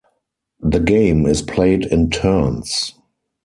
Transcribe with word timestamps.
The 0.61 0.79
game 0.79 1.27
is 1.27 1.43
played 1.43 1.85
in 1.85 2.09
turns. 2.09 2.93